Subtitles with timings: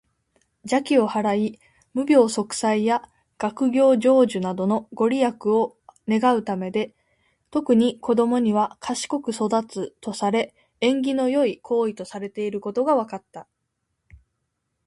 [0.63, 1.59] 邪気を払い、
[1.93, 3.07] 無病息災や
[3.37, 5.77] 学業成就などのご利益を
[6.07, 6.95] 願うためで、
[7.51, 13.47] 特に子どもには「賢く育つ」とされ、縁起の良い行為とされていることが分かった。